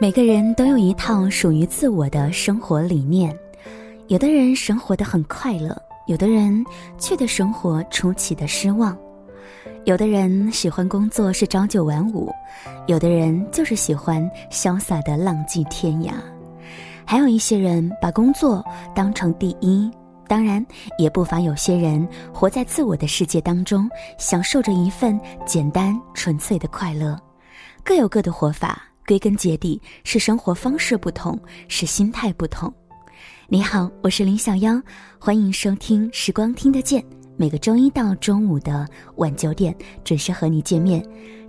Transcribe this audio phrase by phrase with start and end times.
[0.00, 3.38] 每个人都有一套属于自我的生活理念，
[4.06, 5.76] 有的人生活的很快乐，
[6.06, 6.64] 有的人
[6.96, 8.96] 却对生活出奇的失望，
[9.84, 12.32] 有的人喜欢工作是朝九晚五，
[12.86, 16.12] 有的人就是喜欢潇洒的浪迹天涯，
[17.04, 19.90] 还有一些人把工作当成第一，
[20.26, 20.64] 当然
[20.96, 23.86] 也不乏有些人活在自我的世界当中，
[24.18, 27.20] 享受着一份简单纯粹的快乐，
[27.84, 28.82] 各有各的活法。
[29.06, 32.72] 归根结底是生活方式不同，是心态不同。
[33.48, 34.80] 你好，我是林小妖，
[35.18, 37.02] 欢迎收听《时光听得见》，
[37.40, 38.86] 每个周一到中午的
[39.16, 41.02] 晚九点准时和你见面。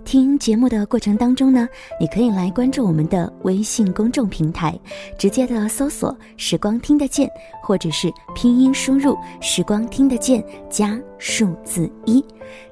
[0.06, 1.68] 听节目的过程当中呢，
[2.00, 4.74] 你可以来关注我们的微信公众平台，
[5.18, 7.28] 直接的搜索“时光听得见”，
[7.62, 12.24] 或者是拼音输入“时光听得见”加数字一。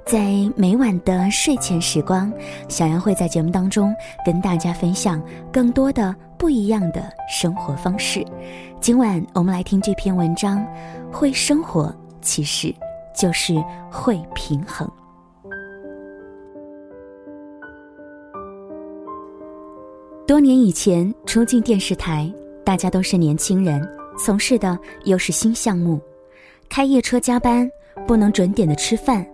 [0.06, 2.32] 在每晚的睡前时光，
[2.70, 8.24] 小杨会在节目当中跟大家分享更多的不一样的生活方式。
[8.80, 10.66] 今晚我们来听这篇文章：
[11.12, 12.74] 会生活其实
[13.20, 13.52] 就是
[13.92, 14.90] 会平衡。
[20.26, 22.32] 多年以前，初进电视台，
[22.64, 23.86] 大家都是年轻人，
[24.18, 26.00] 从事的又是新项目，
[26.70, 27.70] 开夜车加班，
[28.06, 29.26] 不能准点的吃饭，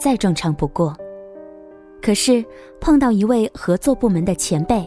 [0.00, 0.96] 再正常不过。
[2.02, 2.44] 可是
[2.80, 4.84] 碰到一位合作部门的前辈，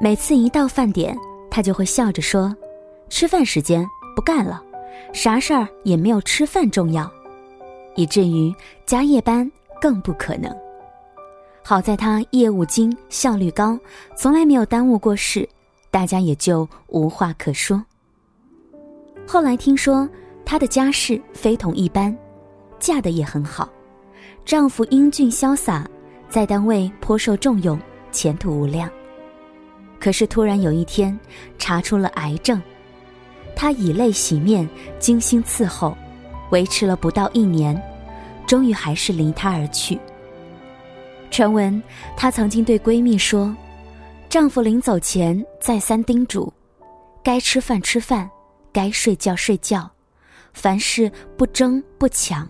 [0.00, 1.14] 每次一到饭点，
[1.50, 2.56] 他就会笑着说
[3.10, 3.84] ：“吃饭时间
[4.16, 4.62] 不干了，
[5.12, 7.12] 啥事儿也没有吃饭重要。”
[7.94, 8.54] 以至于
[8.86, 9.50] 加夜班
[9.80, 10.54] 更不可能。
[11.62, 13.78] 好在他业务精，效率高，
[14.16, 15.48] 从来没有耽误过事，
[15.90, 17.82] 大家也就无话可说。
[19.26, 20.06] 后来听说
[20.44, 22.14] 她的家世非同一般，
[22.78, 23.66] 嫁的也很好，
[24.44, 25.88] 丈夫英俊潇洒，
[26.28, 27.80] 在单位颇受重用，
[28.12, 28.90] 前途无量。
[29.98, 31.18] 可是突然有一天
[31.58, 32.60] 查出了癌症，
[33.56, 34.68] 她以泪洗面，
[34.98, 35.96] 精心伺候，
[36.50, 37.80] 维持了不到一年，
[38.46, 39.98] 终于还是离他而去。
[41.30, 41.82] 传闻，
[42.16, 43.54] 她曾经对闺蜜说
[44.28, 46.52] ：“丈夫临走前再三叮嘱，
[47.22, 48.30] 该吃饭吃饭，
[48.72, 49.90] 该睡觉睡觉，
[50.52, 52.48] 凡事不争不抢，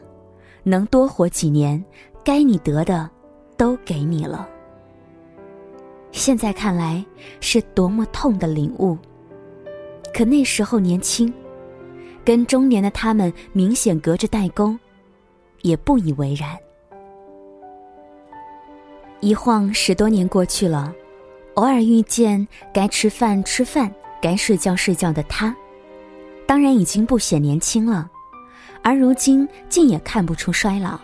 [0.62, 1.82] 能多活几年，
[2.22, 3.08] 该你得的，
[3.56, 4.48] 都给你了。”
[6.12, 7.04] 现在看来
[7.40, 8.96] 是多么痛的领悟。
[10.12, 11.32] 可那时候年轻，
[12.24, 14.74] 跟中年的他们明显隔着代沟，
[15.62, 16.56] 也不以为然。
[19.20, 20.92] 一晃十多年过去了，
[21.54, 25.54] 偶尔遇见该吃饭吃饭、该睡觉睡觉的他，
[26.46, 28.10] 当然已经不显年轻了，
[28.82, 30.98] 而如今竟也看不出衰老。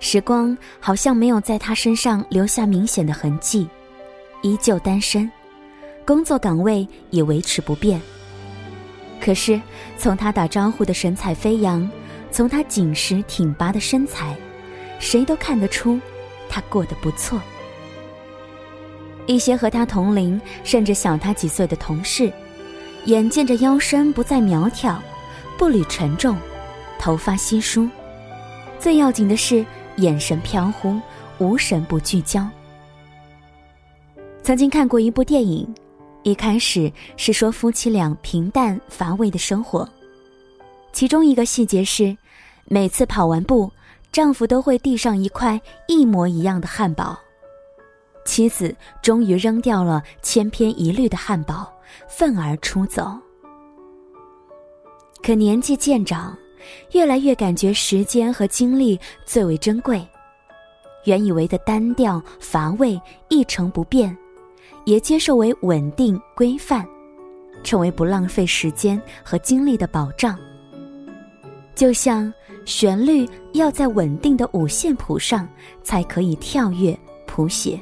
[0.00, 3.68] 时光好像没有在他身上留下明显的痕迹，
[4.42, 5.30] 依旧单身，
[6.06, 8.00] 工作岗位也维持不变。
[9.24, 9.58] 可是
[9.96, 11.90] 从他打招呼的神采飞扬，
[12.30, 14.36] 从他紧实挺拔的身材，
[14.98, 15.98] 谁都看得出。
[16.46, 17.40] 他过得不错。
[19.24, 22.30] 一些和他同龄甚至小他几岁的同事，
[23.06, 25.02] 眼见着腰身不再苗条，
[25.56, 26.36] 步履沉重，
[26.98, 27.88] 头发稀疏，
[28.78, 29.64] 最要紧的是
[29.96, 31.00] 眼神飘忽，
[31.38, 32.46] 无神不聚焦。
[34.42, 35.74] 曾经看过一部电影，
[36.24, 39.88] 一开始是说夫妻俩平淡乏味的生活，
[40.90, 42.16] 其中一个细节是，
[42.64, 43.70] 每次跑完步。
[44.10, 47.18] 丈夫都会递上一块一模一样的汉堡，
[48.24, 51.68] 妻子终于扔掉了千篇一律的汉堡，
[52.08, 53.12] 愤而出走。
[55.20, 56.38] 可年纪渐长，
[56.92, 58.96] 越来越感觉时间和精力
[59.26, 60.06] 最为珍贵，
[61.06, 62.98] 原以为的单调乏味
[63.28, 64.16] 一成不变，
[64.84, 66.86] 也接受为稳定规范，
[67.62, 70.38] 成为不浪费时间和精力的保障。
[71.74, 72.32] 就像。
[72.66, 75.46] 旋律要在稳定的五线谱上
[75.82, 77.78] 才可以跳跃谱写。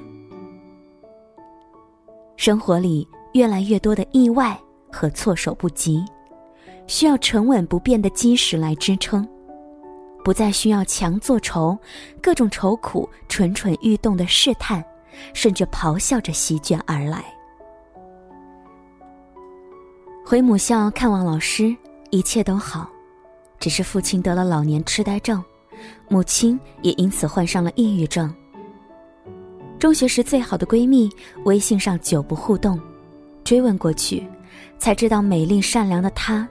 [2.36, 4.60] 生活里越来越多的意外
[4.90, 6.04] 和措手不及，
[6.88, 9.24] 需要沉稳不变的基石来支撑，
[10.24, 11.78] 不再需要强作愁，
[12.20, 14.84] 各种愁苦蠢蠢欲动的试探，
[15.32, 17.24] 甚至咆哮着席卷而来。
[20.24, 21.76] 回母校看望老师，
[22.10, 22.88] 一切都好。
[23.58, 25.42] 只是父亲得了老年痴呆症，
[26.08, 28.34] 母亲也因此患上了抑郁症。
[29.78, 31.08] 中学时最好的闺蜜，
[31.44, 32.80] 微信上久不互动，
[33.44, 34.26] 追问过去，
[34.78, 36.48] 才知道美丽善良的她，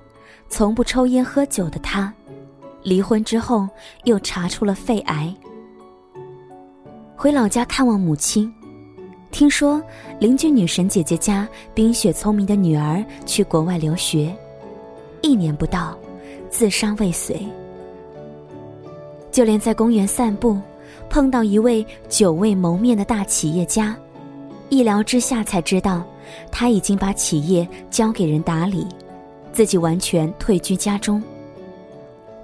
[0.48, 2.14] 从不抽烟喝酒的她，
[2.84, 3.68] 离婚之后
[4.04, 5.36] 又查出了肺癌。
[7.21, 8.51] 回老家看望母亲，
[9.29, 9.79] 听说
[10.19, 14.35] 邻居女神姐姐家冰雪聪明的女儿去国外留学，
[15.21, 15.95] 一年不到，
[16.50, 17.39] 自伤未遂。
[19.31, 20.59] 就连在公园散步，
[21.12, 23.95] 碰到一位久未谋面的大企业家，
[24.69, 26.03] 一聊之下才知道，
[26.51, 28.88] 他已经把企业交给人打理，
[29.53, 31.21] 自己完全退居家中。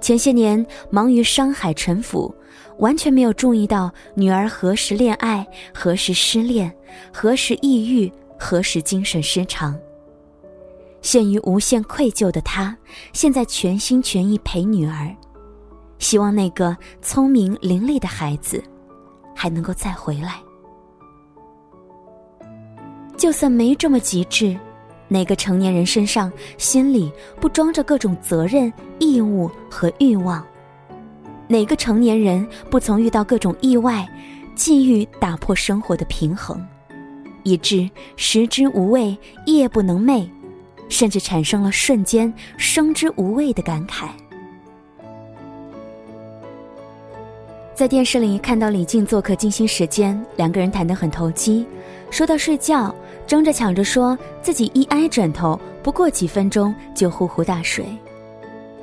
[0.00, 2.34] 前些年忙于商海沉浮，
[2.78, 6.72] 完全没有注意到女儿何时恋爱，何时失恋，
[7.12, 9.78] 何时抑郁，何时精神失常。
[11.02, 12.76] 陷于无限愧疚的他，
[13.12, 15.14] 现在全心全意陪女儿，
[15.98, 18.62] 希望那个聪明伶俐的孩子
[19.34, 20.40] 还能够再回来。
[23.16, 24.56] 就算没这么极致。
[25.08, 27.10] 哪个成年人身上心里
[27.40, 30.44] 不装着各种责任、义务和欲望？
[31.46, 34.06] 哪个成年人不曾遇到各种意外、
[34.54, 36.62] 际遇打破生活的平衡，
[37.42, 39.16] 以致食之无味、
[39.46, 40.28] 夜不能寐，
[40.90, 44.08] 甚至产生了瞬间生之无味的感慨？
[47.74, 51.64] 在电视里看到李静做客《金星时间》，两个人谈得很投机，
[52.10, 52.94] 说到睡觉。
[53.28, 57.86] 争着抢着说自己一挨枕头，不过几分钟就呼呼大睡。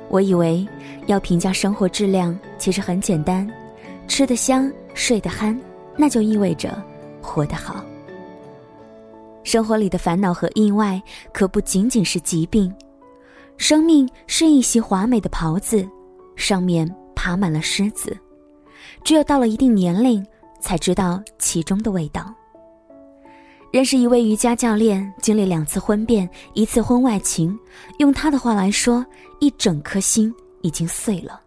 [0.08, 0.64] 我以为
[1.06, 3.50] 要评价生活质量，其实很简单：
[4.06, 5.58] 吃得香，睡得酣，
[5.96, 6.80] 那就意味着
[7.20, 7.84] 活得好。
[9.42, 11.02] 生活里的烦恼和意外，
[11.32, 12.72] 可不仅仅是疾病。
[13.56, 15.84] 生命是一袭华美的袍子，
[16.36, 18.16] 上面爬满了虱子。
[19.02, 20.24] 只有到了一定年龄，
[20.60, 22.32] 才知道其中的味道。
[23.72, 27.58] 认识一位瑜伽教练，经历两次婚变，一次婚外情。
[27.98, 29.04] 用他的话来说，
[29.38, 30.32] 一整颗心
[30.62, 31.40] 已经碎了。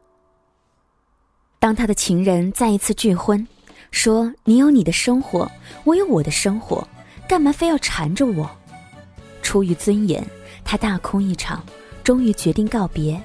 [1.58, 3.46] 当他的情人再一次拒婚，
[3.90, 5.50] 说：“你有你的生活，
[5.86, 6.88] 我有我的生活，
[7.28, 8.50] 干嘛非要缠着我？”
[9.42, 10.24] 出于尊严，
[10.64, 11.64] 他大哭一场，
[12.04, 13.20] 终于决定告别。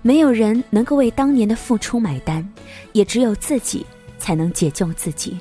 [0.00, 2.48] 没有人能够为当年的付出买单，
[2.92, 3.84] 也只有自己
[4.18, 5.36] 才能解救自己。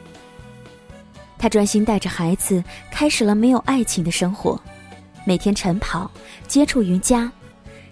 [1.45, 4.59] 他专心带着孩子，开始了没有爱情的生活，
[5.25, 6.09] 每天晨跑，
[6.47, 7.31] 接触瑜伽，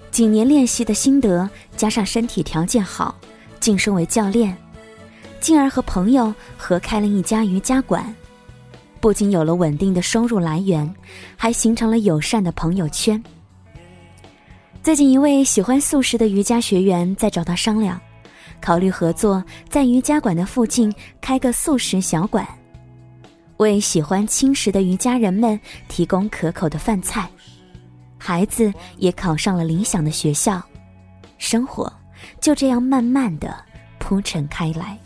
[0.09, 1.47] 几年练习的心得，
[1.77, 3.13] 加上身体条件好，
[3.59, 4.57] 晋升为教练，
[5.39, 8.03] 进而和朋友合开了一家瑜伽馆，
[8.99, 10.91] 不仅有了稳定的收入来源，
[11.37, 13.23] 还形成了友善的朋友圈。
[14.81, 18.01] 最近，一位喜欢素食的瑜伽学员在找他商量，
[18.59, 20.91] 考虑合作，在瑜伽馆的附近
[21.21, 22.43] 开个素食小馆。
[23.63, 25.57] 为喜欢轻食的瑜伽人们
[25.87, 27.29] 提供可口的饭菜，
[28.17, 30.61] 孩子也考上了理想的学校，
[31.37, 31.91] 生活
[32.41, 33.55] 就这样慢慢的
[33.99, 34.97] 铺陈开来。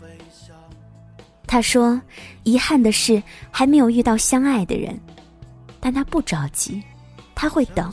[1.46, 2.02] 他说
[2.42, 4.98] ：“遗憾的是还没有遇到相爱的人，
[5.78, 6.82] 但他不着急，
[7.36, 7.92] 他会等，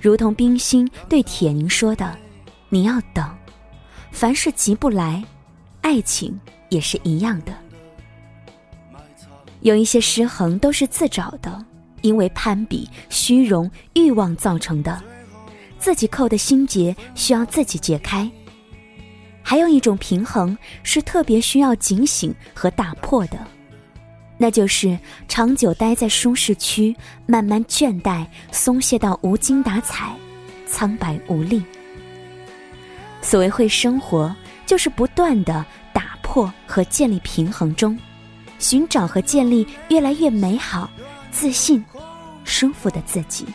[0.00, 2.18] 如同冰心对铁凝说的
[2.68, 3.24] ：‘你要等，
[4.10, 5.24] 凡是急不来，
[5.80, 6.36] 爱情
[6.70, 7.56] 也是一样的。’”
[9.66, 11.66] 有一些失衡都是自找的，
[12.00, 15.02] 因为攀比、虚荣、欲望造成的，
[15.76, 18.30] 自己扣的心结需要自己解开。
[19.42, 23.36] 还有一种平衡是特别需要警醒和打破的，
[24.38, 26.94] 那就是长久待在舒适区，
[27.26, 30.14] 慢慢倦怠、松懈到无精打采、
[30.64, 31.60] 苍白无力。
[33.20, 34.32] 所谓会生活，
[34.64, 37.98] 就是不断的打破和建立平衡中。
[38.58, 40.90] 寻找和建立越来越美好、
[41.30, 41.84] 自信、
[42.44, 43.46] 舒服的自己。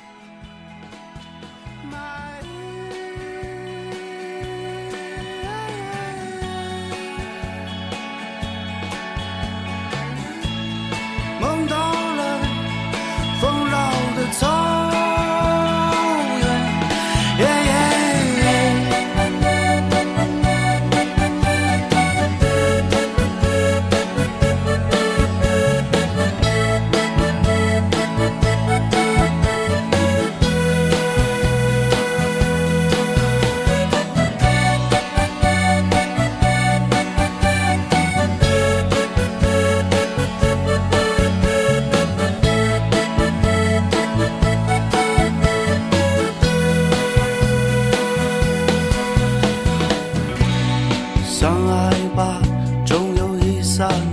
[53.81, 54.10] 等